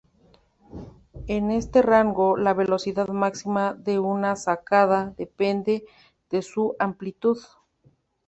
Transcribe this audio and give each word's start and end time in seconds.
En 1.27 1.51
este 1.51 1.83
rango, 1.83 2.35
la 2.35 2.55
velocidad 2.55 3.07
máxima 3.09 3.75
de 3.75 3.99
una 3.99 4.35
sacada 4.35 5.13
depende 5.15 5.85
de 6.31 6.41
su 6.41 6.75
amplitud. 6.79 7.37